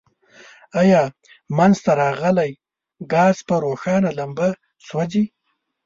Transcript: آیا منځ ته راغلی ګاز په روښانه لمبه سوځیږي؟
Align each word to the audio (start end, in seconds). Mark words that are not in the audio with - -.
آیا 0.81 1.01
منځ 1.57 1.75
ته 1.85 1.91
راغلی 2.01 2.51
ګاز 3.13 3.37
په 3.47 3.55
روښانه 3.63 4.09
لمبه 4.17 4.49
سوځیږي؟ 4.87 5.23